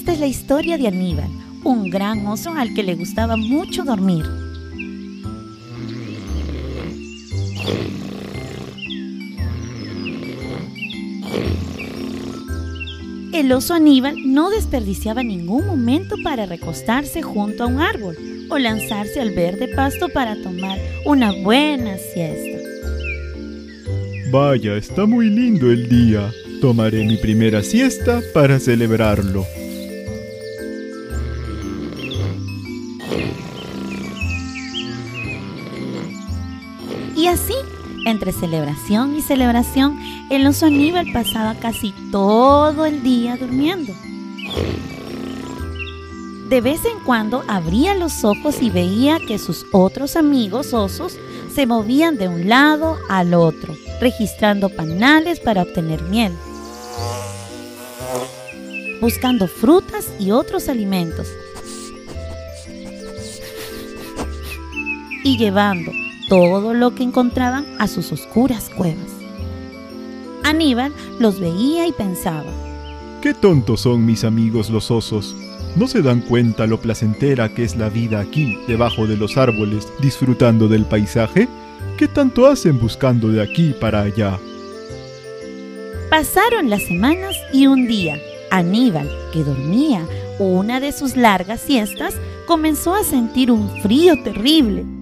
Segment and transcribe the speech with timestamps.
[0.00, 1.28] Esta es la historia de Aníbal,
[1.62, 4.24] un gran oso al que le gustaba mucho dormir.
[13.34, 18.16] El oso Aníbal no desperdiciaba ningún momento para recostarse junto a un árbol
[18.48, 22.58] o lanzarse al verde pasto para tomar una buena siesta.
[24.32, 26.32] Vaya, está muy lindo el día.
[26.62, 29.44] Tomaré mi primera siesta para celebrarlo.
[37.20, 37.52] Y así,
[38.06, 43.92] entre celebración y celebración, el oso Aníbal pasaba casi todo el día durmiendo.
[46.48, 51.18] De vez en cuando abría los ojos y veía que sus otros amigos osos
[51.54, 56.32] se movían de un lado al otro, registrando panales para obtener miel,
[59.02, 61.28] buscando frutas y otros alimentos,
[65.22, 65.92] y llevando
[66.30, 69.10] todo lo que encontraban a sus oscuras cuevas.
[70.44, 72.46] Aníbal los veía y pensaba,
[73.20, 75.34] Qué tontos son mis amigos los osos.
[75.74, 79.88] ¿No se dan cuenta lo placentera que es la vida aquí, debajo de los árboles,
[80.00, 81.48] disfrutando del paisaje?
[81.98, 84.38] ¿Qué tanto hacen buscando de aquí para allá?
[86.10, 88.20] Pasaron las semanas y un día,
[88.52, 90.06] Aníbal, que dormía
[90.38, 92.14] una de sus largas siestas,
[92.46, 94.99] comenzó a sentir un frío terrible.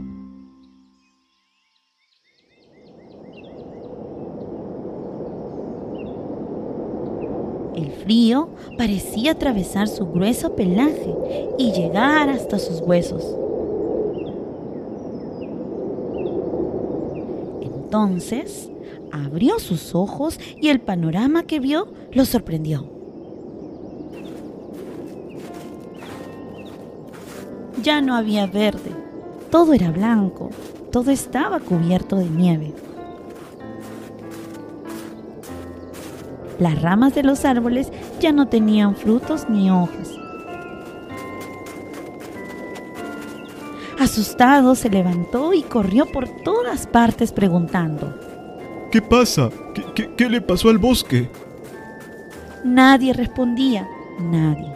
[7.78, 11.14] El frío parecía atravesar su grueso pelaje
[11.58, 13.24] y llegar hasta sus huesos.
[17.62, 18.68] Entonces
[19.12, 22.84] abrió sus ojos y el panorama que vio lo sorprendió.
[27.80, 28.90] Ya no había verde,
[29.52, 30.50] todo era blanco,
[30.90, 32.74] todo estaba cubierto de nieve.
[36.58, 40.11] Las ramas de los árboles ya no tenían frutos ni hojas.
[43.98, 48.14] Asustado se levantó y corrió por todas partes preguntando.
[48.91, 49.51] ¿Qué pasa?
[49.74, 51.29] ¿Qué, qué, qué le pasó al bosque?
[52.64, 54.73] Nadie respondía, nadie,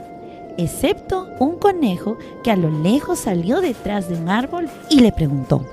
[0.56, 5.64] excepto un conejo que a lo lejos salió detrás de un árbol y le preguntó.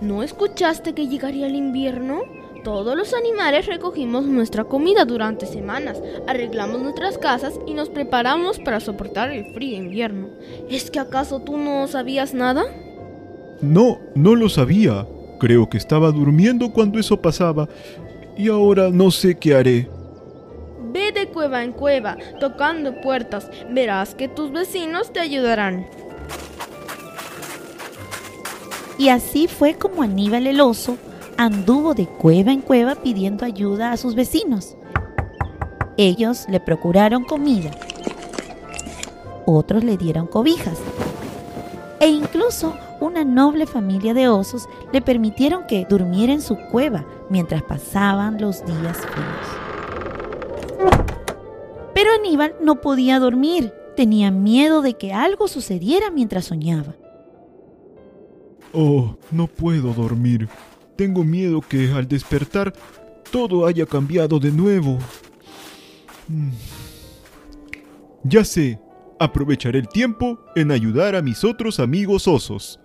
[0.00, 2.20] ¿No escuchaste que llegaría el invierno?
[2.64, 8.80] Todos los animales recogimos nuestra comida durante semanas, arreglamos nuestras casas y nos preparamos para
[8.80, 10.28] soportar el frío invierno.
[10.68, 12.64] ¿Es que acaso tú no sabías nada?
[13.62, 15.06] No, no lo sabía.
[15.38, 17.66] Creo que estaba durmiendo cuando eso pasaba
[18.36, 19.88] y ahora no sé qué haré.
[20.92, 25.86] Ve de cueva en cueva, tocando puertas, verás que tus vecinos te ayudarán.
[28.98, 30.98] Y así fue como Aníbal el oso
[31.40, 34.76] anduvo de cueva en cueva pidiendo ayuda a sus vecinos.
[35.96, 37.70] Ellos le procuraron comida,
[39.46, 40.78] otros le dieron cobijas
[41.98, 47.62] e incluso una noble familia de osos le permitieron que durmiera en su cueva mientras
[47.62, 49.46] pasaban los días fríos.
[51.94, 56.96] Pero Aníbal no podía dormir, tenía miedo de que algo sucediera mientras soñaba.
[58.74, 60.46] Oh, no puedo dormir.
[61.00, 62.74] Tengo miedo que al despertar
[63.32, 64.98] todo haya cambiado de nuevo.
[66.28, 66.50] Mm.
[68.22, 68.78] Ya sé,
[69.18, 72.78] aprovecharé el tiempo en ayudar a mis otros amigos osos.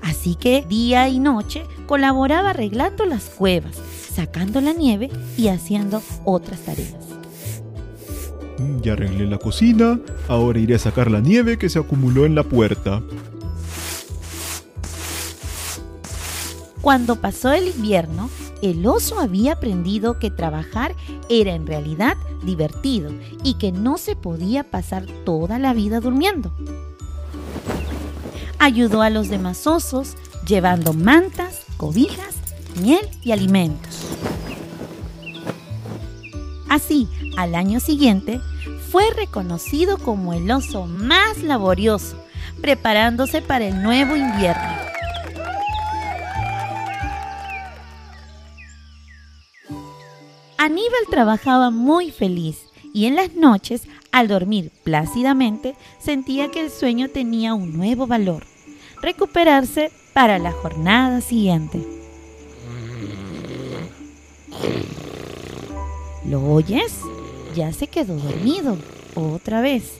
[0.00, 6.60] Así que día y noche colaboraba arreglando las cuevas, sacando la nieve y haciendo otras
[6.60, 7.17] tareas.
[8.58, 12.34] Mm, Ya arreglé la cocina, ahora iré a sacar la nieve que se acumuló en
[12.34, 13.02] la puerta.
[16.80, 18.30] Cuando pasó el invierno,
[18.62, 20.94] el oso había aprendido que trabajar
[21.28, 23.10] era en realidad divertido
[23.44, 26.52] y que no se podía pasar toda la vida durmiendo.
[28.58, 30.16] Ayudó a los demás osos
[30.46, 32.34] llevando mantas, cobijas,
[32.80, 34.07] miel y alimentos.
[36.78, 38.40] Así, al año siguiente,
[38.92, 42.16] fue reconocido como el oso más laborioso,
[42.60, 44.62] preparándose para el nuevo invierno.
[50.56, 52.58] Aníbal trabajaba muy feliz
[52.94, 53.82] y en las noches,
[54.12, 58.46] al dormir plácidamente, sentía que el sueño tenía un nuevo valor,
[59.02, 61.84] recuperarse para la jornada siguiente.
[66.28, 66.92] ¿Lo oyes?
[67.54, 68.76] Ya se quedó dormido.
[69.14, 69.94] Otra vez.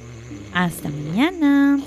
[0.53, 1.79] Hasta mañana.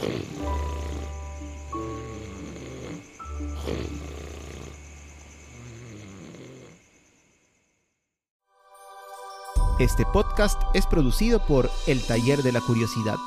[9.80, 13.18] Este podcast es producido por El Taller de la Curiosidad